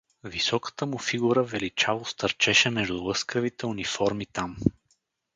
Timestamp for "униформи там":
3.65-4.57